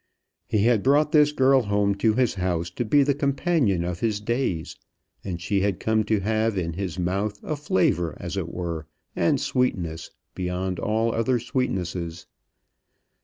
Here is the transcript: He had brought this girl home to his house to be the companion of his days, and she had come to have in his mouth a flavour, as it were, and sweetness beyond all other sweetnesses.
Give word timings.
He 0.47 0.63
had 0.63 0.81
brought 0.81 1.11
this 1.11 1.31
girl 1.31 1.61
home 1.61 1.93
to 1.99 2.15
his 2.15 2.33
house 2.33 2.71
to 2.71 2.83
be 2.83 3.03
the 3.03 3.13
companion 3.13 3.83
of 3.83 3.99
his 3.99 4.19
days, 4.19 4.75
and 5.23 5.39
she 5.39 5.61
had 5.61 5.79
come 5.79 6.03
to 6.05 6.21
have 6.21 6.57
in 6.57 6.73
his 6.73 6.97
mouth 6.97 7.39
a 7.43 7.55
flavour, 7.55 8.17
as 8.19 8.35
it 8.35 8.49
were, 8.51 8.87
and 9.15 9.39
sweetness 9.39 10.09
beyond 10.33 10.79
all 10.79 11.13
other 11.13 11.37
sweetnesses. 11.37 12.25